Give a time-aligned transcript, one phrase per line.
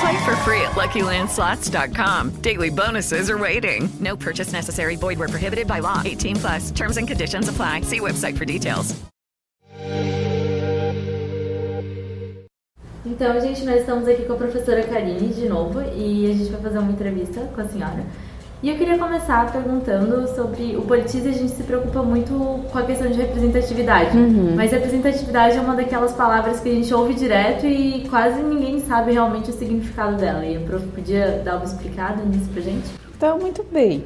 [0.00, 2.40] Play for free at LuckyLandSlots.com.
[2.42, 3.88] Daily bonuses are waiting.
[4.00, 4.96] No purchase necessary.
[4.96, 6.02] Void were prohibited by law.
[6.04, 6.70] 18 plus.
[6.70, 7.82] Terms and conditions apply.
[7.82, 8.94] See website for details.
[13.04, 16.60] Então, gente, nós estamos aqui com a professora Karine de novo e a gente vai
[16.60, 18.04] fazer uma entrevista com a senhora.
[18.60, 22.32] E eu queria começar perguntando sobre o Politize, a gente se preocupa muito
[22.72, 24.16] com a questão de representatividade.
[24.16, 24.56] Uhum.
[24.56, 29.12] Mas representatividade é uma daquelas palavras que a gente ouve direto e quase ninguém sabe
[29.12, 30.44] realmente o significado dela.
[30.44, 32.88] E a prof podia dar uma explicada nisso pra gente?
[33.16, 34.04] Então, muito bem.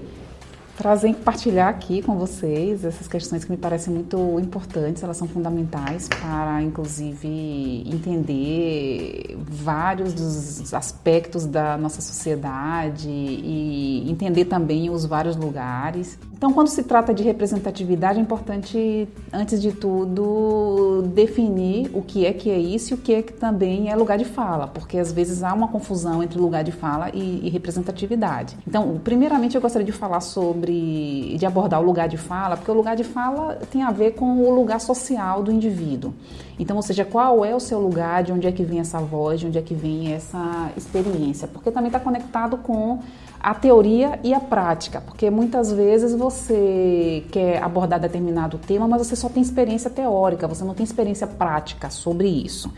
[0.76, 6.08] Trazer, compartilhar aqui com vocês essas questões que me parecem muito importantes, elas são fundamentais
[6.08, 7.28] para, inclusive,
[7.86, 16.18] entender vários dos aspectos da nossa sociedade e entender também os vários lugares.
[16.42, 22.32] Então, quando se trata de representatividade, é importante, antes de tudo, definir o que é
[22.32, 25.12] que é isso e o que é que também é lugar de fala, porque às
[25.12, 28.56] vezes há uma confusão entre lugar de fala e, e representatividade.
[28.66, 32.74] Então, primeiramente, eu gostaria de falar sobre de abordar o lugar de fala, porque o
[32.74, 36.12] lugar de fala tem a ver com o lugar social do indivíduo.
[36.58, 39.40] Então, ou seja, qual é o seu lugar, de onde é que vem essa voz,
[39.40, 43.00] de onde é que vem essa experiência, porque também está conectado com
[43.40, 49.16] a teoria e a prática, porque muitas vezes você quer abordar determinado tema, mas você
[49.16, 52.70] só tem experiência teórica, você não tem experiência prática sobre isso.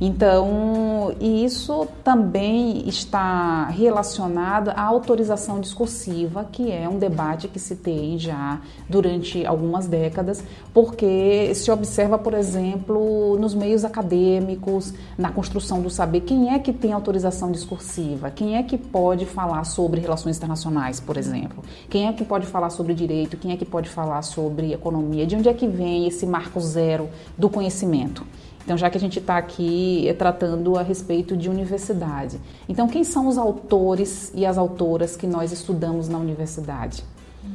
[0.00, 8.16] Então, isso também está relacionado à autorização discursiva, que é um debate que se tem
[8.18, 10.42] já durante algumas décadas,
[10.72, 16.72] porque se observa, por exemplo, nos meios acadêmicos, na construção do saber, quem é que
[16.72, 18.30] tem autorização discursiva?
[18.30, 21.64] Quem é que pode falar sobre relações internacionais, por exemplo?
[21.90, 23.36] Quem é que pode falar sobre direito?
[23.36, 25.26] Quem é que pode falar sobre economia?
[25.26, 28.24] De onde é que vem esse marco zero do conhecimento?
[28.68, 32.38] Então, já que a gente está aqui é, tratando a respeito de universidade.
[32.68, 37.02] Então, quem são os autores e as autoras que nós estudamos na universidade?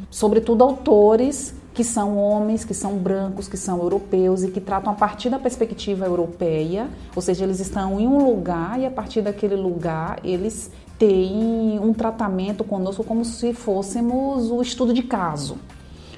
[0.09, 4.95] Sobretudo autores que são homens, que são brancos, que são europeus e que tratam a
[4.95, 9.55] partir da perspectiva europeia, ou seja, eles estão em um lugar e a partir daquele
[9.55, 15.59] lugar eles têm um tratamento conosco como se fôssemos o estudo de caso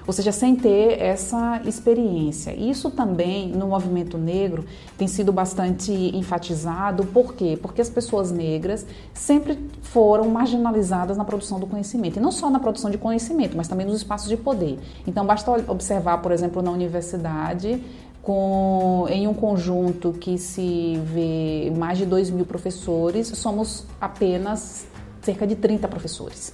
[0.07, 2.53] ou seja, sem ter essa experiência.
[2.55, 4.65] Isso também no movimento negro
[4.97, 7.57] tem sido bastante enfatizado, por quê?
[7.59, 12.59] Porque as pessoas negras sempre foram marginalizadas na produção do conhecimento, e não só na
[12.59, 14.79] produção de conhecimento, mas também nos espaços de poder.
[15.07, 17.81] Então, basta observar, por exemplo, na universidade,
[18.21, 24.87] com, em um conjunto que se vê mais de 2 mil professores, somos apenas
[25.21, 26.53] cerca de 30 professores.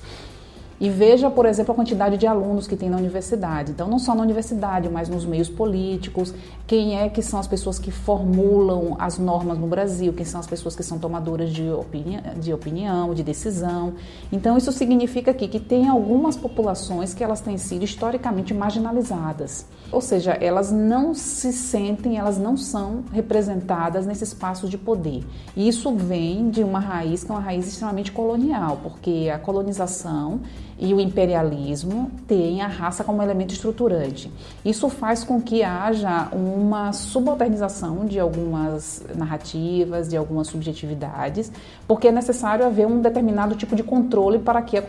[0.81, 3.71] E veja, por exemplo, a quantidade de alunos que tem na universidade.
[3.71, 6.33] Então, não só na universidade, mas nos meios políticos,
[6.65, 10.47] quem é que são as pessoas que formulam as normas no Brasil, quem são as
[10.47, 13.93] pessoas que são tomadoras de, opini de opinião, de decisão.
[14.31, 19.67] Então, isso significa aqui que tem algumas populações que elas têm sido historicamente marginalizadas.
[19.91, 25.23] Ou seja, elas não se sentem, elas não são representadas nesse espaço de poder.
[25.55, 30.39] E isso vem de uma raiz que é uma raiz extremamente colonial, porque a colonização
[30.81, 34.31] e o imperialismo têm a raça como elemento estruturante.
[34.65, 41.51] Isso faz com que haja uma subalternização de algumas narrativas, de algumas subjetividades,
[41.87, 44.81] porque é necessário haver um determinado tipo de controle para que a,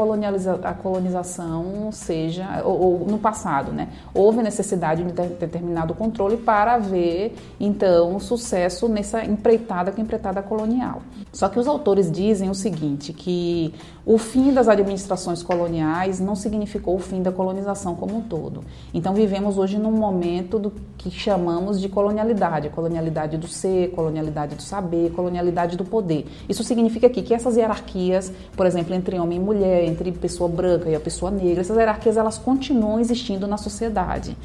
[0.62, 7.35] a colonização seja, ou, ou, no passado, né, houve necessidade de determinado controle para haver,
[7.61, 11.03] então, sucesso nessa empreitada que empreitada colonial.
[11.31, 13.75] Só que os autores dizem o seguinte, que
[14.06, 15.81] o fim das administrações coloniais
[16.20, 18.62] não significou o fim da colonização como um todo.
[18.93, 24.62] Então vivemos hoje num momento do que chamamos de colonialidade, colonialidade do ser, colonialidade do
[24.62, 26.26] saber, colonialidade do poder.
[26.49, 30.88] Isso significa aqui que essas hierarquias, por exemplo, entre homem e mulher, entre pessoa branca
[30.88, 34.37] e a pessoa negra, essas hierarquias elas continuam existindo na sociedade.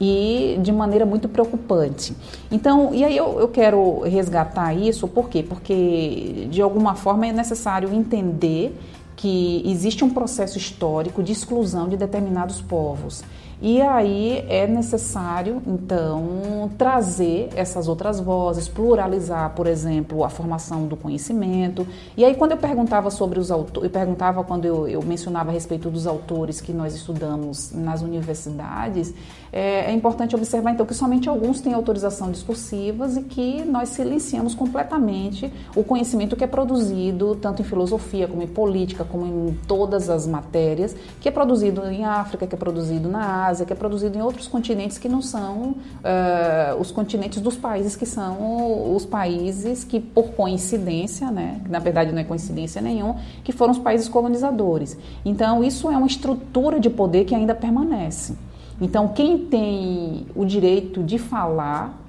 [0.00, 2.14] e de maneira muito preocupante.
[2.50, 5.42] Então, e aí eu, eu quero resgatar isso, por quê?
[5.42, 8.78] Porque de alguma forma é necessário entender
[9.16, 13.24] que existe um processo histórico de exclusão de determinados povos.
[13.60, 20.94] E aí é necessário, então, trazer essas outras vozes, pluralizar, por exemplo, a formação do
[20.94, 21.86] conhecimento.
[22.18, 25.52] E aí, quando eu perguntava sobre os autores, eu perguntava quando eu, eu mencionava a
[25.54, 29.14] respeito dos autores que nós estudamos nas universidades,
[29.56, 34.54] é, é, importante observar, então, que somente alguns têm autorização discursivas e que nós silenciamos
[34.54, 40.10] completamente o conhecimento que é produzido, tanto em filosofia, como em política, como em todas
[40.10, 44.18] as matérias, que é produzido em África, que é produzido na Ásia, que é produzido
[44.18, 49.84] em outros continentes que não são uh, os continentes dos países que são os países
[49.84, 54.98] que, por coincidência, né, na verdade não é coincidência nenhuma, que foram os países colonizadores.
[55.24, 58.34] Então, isso é uma estrutura de poder que ainda permanece.
[58.80, 62.05] Então, quem tem o direito de falar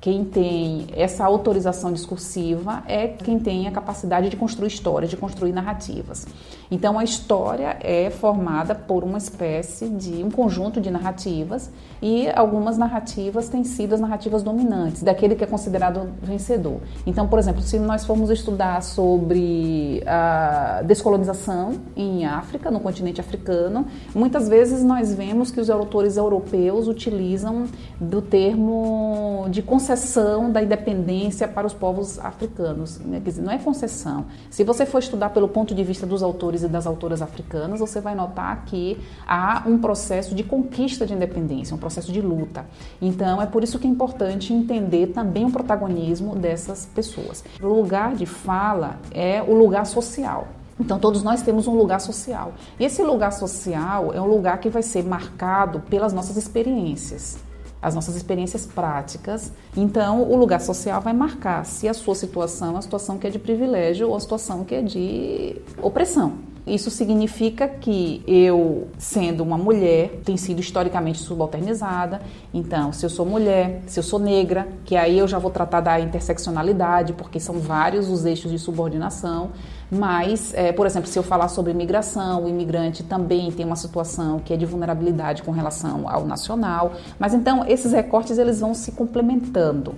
[0.00, 5.52] quem tem essa autorização discursiva é quem tem a capacidade de construir histórias, de construir
[5.52, 6.26] narrativas.
[6.70, 11.70] Então a história é formada por uma espécie de um conjunto de narrativas
[12.02, 16.80] e algumas narrativas têm sido as narrativas dominantes, daquele que é considerado vencedor.
[17.06, 23.86] Então, por exemplo, se nós formos estudar sobre a descolonização em África, no continente africano,
[24.14, 27.64] muitas vezes nós vemos que os autores europeus utilizam
[28.00, 32.98] do termo de concessão da independência para os povos africanos.
[32.98, 33.20] Né?
[33.22, 34.26] Quer dizer, não é concessão.
[34.50, 38.00] Se você for estudar pelo ponto de vista dos autores e das autoras africanas, você
[38.00, 42.66] vai notar que há um processo de conquista de independência, um processo de luta.
[43.00, 47.44] Então, é por isso que é importante entender também o protagonismo dessas pessoas.
[47.62, 50.48] O lugar de fala é o lugar social.
[50.80, 52.54] Então, todos nós temos um lugar social.
[52.80, 57.45] E esse lugar social é um lugar que vai ser marcado pelas nossas experiências
[57.80, 59.52] as nossas experiências práticas.
[59.76, 63.30] Então, o lugar social vai marcar se a sua situação é uma situação que é
[63.30, 66.55] de privilégio ou a situação que é de opressão.
[66.66, 72.20] Isso significa que eu, sendo uma mulher, tenho sido historicamente subalternizada.
[72.52, 75.80] Então, se eu sou mulher, se eu sou negra, que aí eu já vou tratar
[75.80, 79.50] da interseccionalidade, porque são vários os eixos de subordinação.
[79.88, 84.40] Mas, é, por exemplo, se eu falar sobre imigração, o imigrante também tem uma situação
[84.40, 86.94] que é de vulnerabilidade com relação ao nacional.
[87.16, 89.94] Mas então esses recortes eles vão se complementando.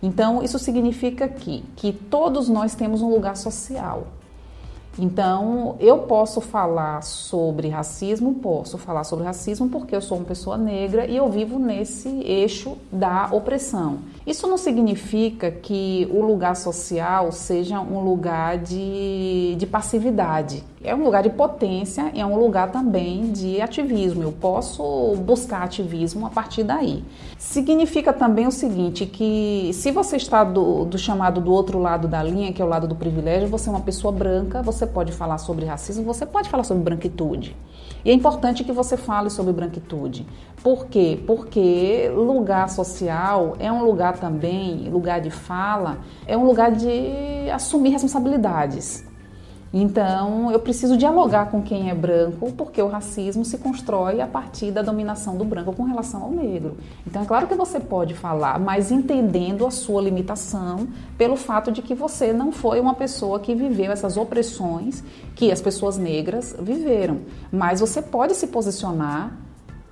[0.00, 4.06] Então, isso significa que, que todos nós temos um lugar social.
[4.98, 10.58] Então, eu posso falar sobre racismo, posso falar sobre racismo porque eu sou uma pessoa
[10.58, 14.00] negra e eu vivo nesse eixo da opressão.
[14.26, 20.62] Isso não significa que o lugar social seja um lugar de, de passividade.
[20.84, 24.22] É um lugar de potência e é um lugar também de ativismo.
[24.22, 27.04] Eu posso buscar ativismo a partir daí.
[27.38, 32.22] Significa também o seguinte, que se você está do, do chamado do outro lado da
[32.22, 35.38] linha, que é o lado do privilégio, você é uma pessoa branca, você pode falar
[35.38, 37.56] sobre racismo, você pode falar sobre branquitude.
[38.04, 40.26] E é importante que você fale sobre branquitude.
[40.62, 41.22] Por quê?
[41.26, 47.90] Porque lugar social é um lugar também, lugar de fala, é um lugar de assumir
[47.90, 49.04] responsabilidades.
[49.72, 54.70] Então, eu preciso dialogar com quem é branco, porque o racismo se constrói a partir
[54.70, 56.76] da dominação do branco com relação ao negro.
[57.06, 61.80] Então, é claro que você pode falar, mas entendendo a sua limitação pelo fato de
[61.80, 65.02] que você não foi uma pessoa que viveu essas opressões
[65.34, 67.20] que as pessoas negras viveram.
[67.50, 69.32] Mas você pode se posicionar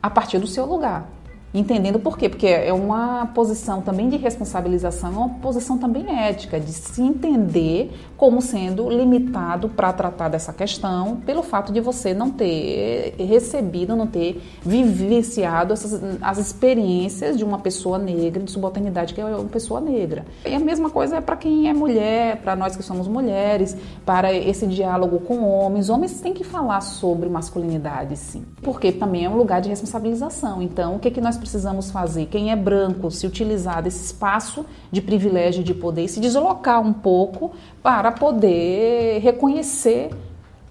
[0.02, 1.08] a partir do seu lugar.
[1.52, 2.28] Entendendo por quê?
[2.28, 7.92] Porque é uma posição também de responsabilização, é uma posição também ética, de se entender
[8.16, 14.06] como sendo limitado para tratar dessa questão pelo fato de você não ter recebido, não
[14.06, 19.80] ter vivenciado essas, as experiências de uma pessoa negra, de subalternidade, que é uma pessoa
[19.80, 20.24] negra.
[20.46, 23.76] E a mesma coisa é para quem é mulher, para nós que somos mulheres,
[24.06, 25.88] para esse diálogo com homens.
[25.88, 30.62] Homens têm que falar sobre masculinidade, sim, porque também é um lugar de responsabilização.
[30.62, 32.26] Então, o que, é que nós precisamos fazer?
[32.26, 36.92] Quem é branco, se utilizar desse espaço de privilégio de poder e se deslocar um
[36.92, 37.50] pouco
[37.82, 40.10] para poder reconhecer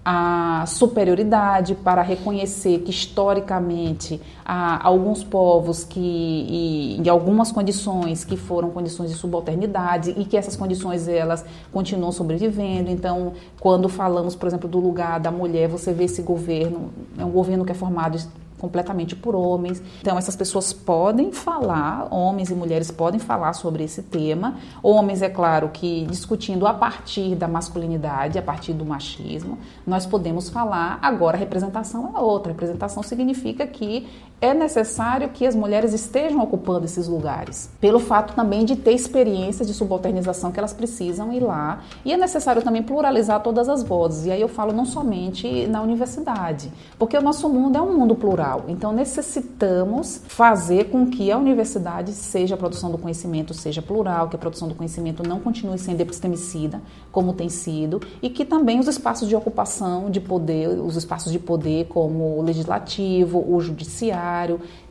[0.02, 8.70] a superioridade, para reconhecer que historicamente há alguns povos que em algumas condições que foram
[8.70, 12.90] condições de subalternidade e que essas condições elas continuam sobrevivendo.
[12.90, 17.30] Então, quando falamos, por exemplo, do lugar da mulher, você vê esse governo, é um
[17.30, 18.18] governo que é formado
[18.60, 19.82] completamente por homens.
[20.00, 24.56] Então, essas pessoas podem falar, homens e mulheres podem falar sobre esse tema.
[24.82, 30.48] Homens, é claro, que discutindo a partir da masculinidade, a partir do machismo, nós podemos
[30.48, 30.98] falar.
[31.02, 32.52] Agora, representação é outra.
[32.52, 34.06] Representação significa que
[34.40, 39.68] é necessário que as mulheres estejam ocupando esses lugares, pelo fato também de ter experiências
[39.68, 41.82] de subalternização que elas precisam ir lá.
[42.04, 44.26] E é necessário também pluralizar todas as vozes.
[44.26, 48.14] E aí eu falo não somente na universidade, porque o nosso mundo é um mundo
[48.14, 48.64] plural.
[48.68, 54.36] Então necessitamos fazer com que a universidade seja a produção do conhecimento seja plural, que
[54.36, 56.80] a produção do conhecimento não continue sendo epistemicida,
[57.12, 61.38] como tem sido, e que também os espaços de ocupação de poder, os espaços de
[61.38, 64.29] poder como o legislativo, o judiciário,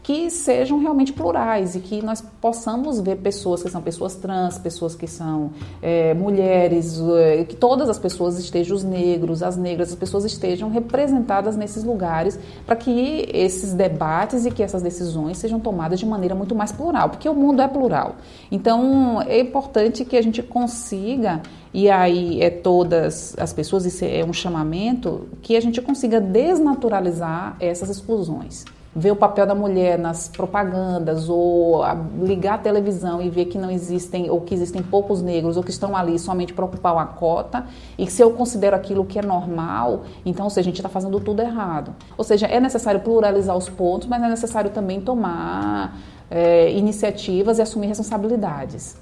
[0.01, 4.95] que sejam realmente plurais e que nós possamos ver pessoas que são pessoas trans, pessoas
[4.95, 9.95] que são é, mulheres, é, que todas as pessoas estejam, os negros, as negras, as
[9.95, 15.99] pessoas estejam representadas nesses lugares para que esses debates e que essas decisões sejam tomadas
[15.99, 18.15] de maneira muito mais plural, porque o mundo é plural.
[18.51, 21.41] Então é importante que a gente consiga
[21.71, 27.55] e aí é todas as pessoas, isso é um chamamento, que a gente consiga desnaturalizar
[27.59, 28.65] essas exclusões
[28.95, 31.81] ver o papel da mulher nas propagandas ou
[32.21, 35.69] ligar a televisão e ver que não existem ou que existem poucos negros ou que
[35.69, 37.65] estão ali somente para ocupar uma cota
[37.97, 41.19] e se eu considero aquilo que é normal, então, ou seja, a gente está fazendo
[41.19, 41.93] tudo errado.
[42.17, 45.95] Ou seja, é necessário pluralizar os pontos, mas é necessário também tomar
[46.29, 48.97] é, iniciativas e assumir responsabilidades.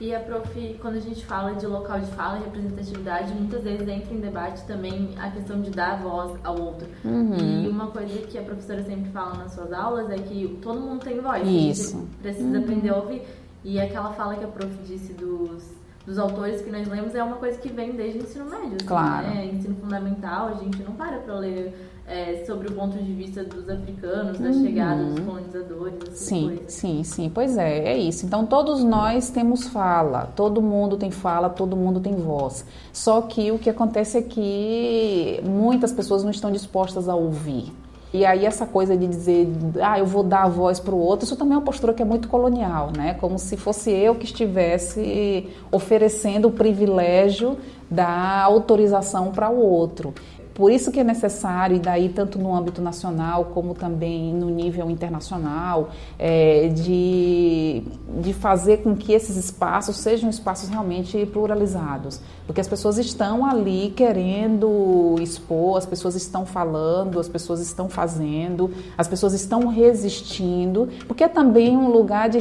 [0.00, 3.88] E a prof, quando a gente fala de local de fala e representatividade, muitas vezes
[3.88, 6.86] entra em debate também a questão de dar voz ao outro.
[7.04, 7.64] Uhum.
[7.64, 11.02] E uma coisa que a professora sempre fala nas suas aulas é que todo mundo
[11.02, 11.46] tem voz.
[11.46, 12.06] Isso.
[12.22, 12.62] Precisa uhum.
[12.62, 13.22] aprender a ouvir.
[13.64, 15.64] E aquela fala que a prof disse dos,
[16.06, 18.76] dos autores que nós lemos é uma coisa que vem desde o ensino médio.
[18.76, 19.26] Assim, claro.
[19.26, 19.46] Né?
[19.46, 21.74] Ensino fundamental, a gente não para para ler
[22.08, 24.64] é, sobre o ponto de vista dos africanos, da uhum.
[24.64, 25.98] chegada dos colonizadores.
[26.14, 26.72] Sim, coisas.
[26.72, 27.30] sim, sim.
[27.32, 28.24] Pois é, é isso.
[28.24, 32.64] Então todos nós temos fala, todo mundo tem fala, todo mundo tem voz.
[32.92, 37.72] Só que o que acontece é que muitas pessoas não estão dispostas a ouvir.
[38.12, 39.46] E aí essa coisa de dizer,
[39.82, 42.00] ah, eu vou dar a voz para o outro, isso também é uma postura que
[42.00, 43.12] é muito colonial, né?
[43.20, 47.58] Como se fosse eu que estivesse oferecendo o privilégio
[47.90, 50.14] da autorização para o outro.
[50.58, 54.90] Por isso que é necessário, e daí tanto no âmbito nacional como também no nível
[54.90, 57.84] internacional, é, de,
[58.20, 62.20] de fazer com que esses espaços sejam espaços realmente pluralizados.
[62.44, 68.68] Porque as pessoas estão ali querendo expor, as pessoas estão falando, as pessoas estão fazendo,
[68.96, 72.40] as pessoas estão resistindo, porque é também um lugar de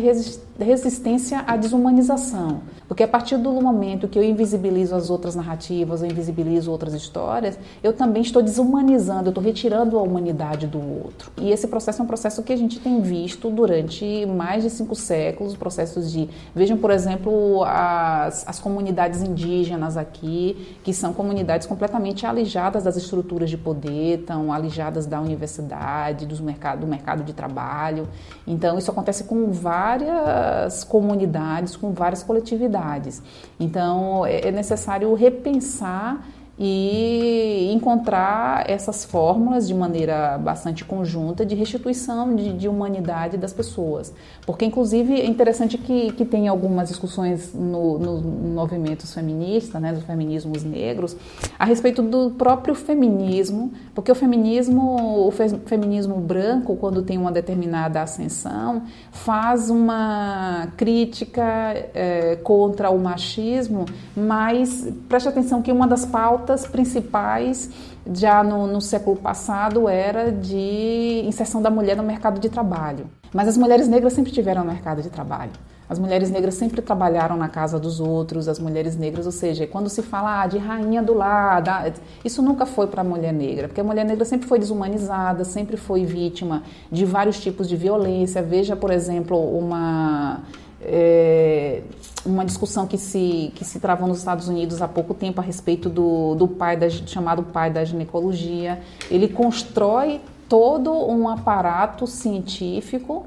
[0.58, 2.62] resistência à desumanização.
[2.88, 7.60] Porque a partir do momento que eu invisibilizo as outras narrativas, eu invisibilizo outras histórias,
[7.84, 11.32] eu também estou desumanizando, eu estou retirando a humanidade do outro.
[11.38, 14.96] E esse processo é um processo que a gente tem visto durante mais de cinco
[14.96, 16.30] séculos, processos de...
[16.56, 23.50] Vejam, por exemplo, as, as comunidades indígenas aqui, que são comunidades completamente alijadas das estruturas
[23.50, 28.08] de poder, estão alijadas da universidade, dos mercado, do mercado de trabalho.
[28.46, 32.77] Então, isso acontece com várias comunidades, com várias coletividades.
[33.60, 36.24] Então, é, é necessário repensar
[36.60, 44.12] e encontrar essas fórmulas de maneira bastante conjunta de restituição de, de humanidade das pessoas.
[44.46, 49.94] Porque, inclusive, é interessante que, que tem algumas discussões no, no, no movimentos feministas, né,
[49.94, 51.16] dos feminismos negros,
[51.60, 57.32] a respeito do próprio feminismo, porque o feminismo, o fe, feminismo branco, quando tem uma
[57.32, 61.44] determinada ascensão, faz uma crítica
[61.94, 63.86] é, contra o machismo,
[64.16, 67.70] mas preste atenção que uma das pautas pautas principais
[68.14, 73.06] já no, no, século passado era de inserção da mulher no mercado de trabalho.
[73.34, 75.52] Mas as mulheres negras sempre tiveram no mercado de trabalho.
[75.90, 79.90] As mulheres negras sempre trabalharam na casa dos outros, as mulheres negras, ou seja, quando
[79.90, 81.64] se fala ah, de rainha do lar,
[82.26, 85.78] isso nunca foi para a mulher negra, porque a mulher negra sempre foi desumanizada, sempre
[85.78, 88.42] foi vítima de vários tipos de violência.
[88.42, 90.42] Veja, por exemplo, uma
[90.82, 91.82] é,
[92.26, 95.90] uma discussão que se, que se travou nos Estados Unidos há pouco tempo a respeito
[95.90, 98.80] do, do pai da, chamado pai da ginecologia.
[99.10, 103.26] Ele constrói todo um aparato científico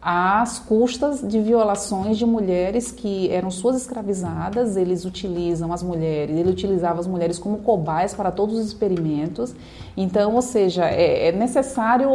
[0.00, 6.50] às custas de violações de mulheres que eram suas escravizadas, eles utilizam as mulheres, ele
[6.50, 9.54] utilizava as mulheres como cobaias para todos os experimentos.
[9.96, 12.08] Então, ou seja, é, é necessário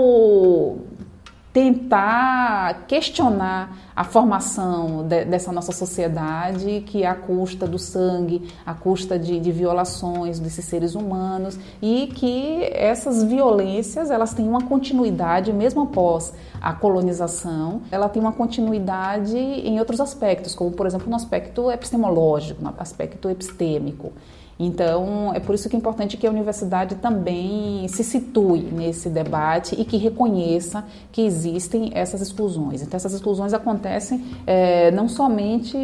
[1.54, 8.74] tentar questionar a formação de, dessa nossa sociedade que é a custa do sangue, a
[8.74, 15.54] custa de, de, violações desses seres humanos e que essas violências elas têm uma continuidade
[15.54, 21.16] mesmo após a colonização, ela tem uma continuidade em outros aspectos, como por exemplo no
[21.16, 24.12] aspecto epistemológico, no aspecto epistêmico.
[24.60, 29.76] Então, é por isso que é importante que a universidade também se situe nesse debate
[29.80, 32.82] e que reconheça que existem essas exclusões.
[32.82, 35.78] Então, essas exclusões acontecem é, não somente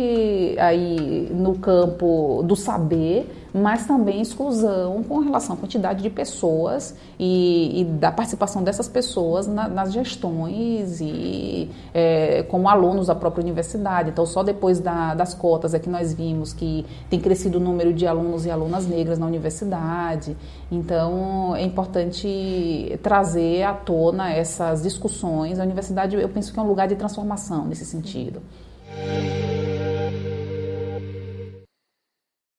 [0.60, 7.82] aí no campo do saber, mas também exclusão com relação à quantidade de pessoas e,
[7.82, 14.10] e da participação dessas pessoas na, nas gestões e é, como alunos da própria universidade.
[14.10, 17.94] Então, só depois da, das cotas é que nós vimos que tem crescido o número
[17.94, 20.36] de alunos e alunas negras na universidade.
[20.72, 25.60] Então, é importante trazer à tona essas discussões.
[25.60, 28.42] A universidade, eu penso que é um lugar de transformação nesse sentido.